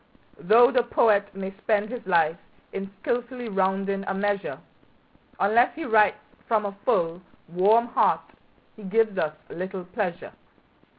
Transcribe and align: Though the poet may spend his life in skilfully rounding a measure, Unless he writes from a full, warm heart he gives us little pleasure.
Though 0.39 0.71
the 0.71 0.81
poet 0.81 1.27
may 1.35 1.53
spend 1.61 1.89
his 1.91 2.03
life 2.07 2.39
in 2.73 2.89
skilfully 3.01 3.49
rounding 3.49 4.03
a 4.07 4.15
measure, 4.15 4.57
Unless 5.39 5.75
he 5.75 5.85
writes 5.85 6.17
from 6.47 6.65
a 6.65 6.75
full, 6.85 7.21
warm 7.47 7.85
heart 7.85 8.21
he 8.75 8.81
gives 8.81 9.19
us 9.19 9.35
little 9.51 9.83
pleasure. 9.85 10.31